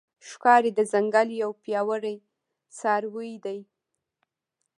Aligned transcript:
ښکاري 0.29 0.71
د 0.75 0.79
ځنګل 0.91 1.27
یو 1.41 1.49
پیاوړی 1.63 2.15
څاروی 2.77 3.31
دی. 3.45 3.59